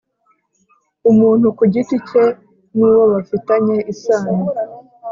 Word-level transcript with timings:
Umuntu 1.09 1.47
ku 1.57 1.63
giti 1.73 1.97
cye 2.07 2.25
n 2.77 2.79
uwo 2.89 3.03
bafitanye 3.13 3.75
isano 3.93 4.33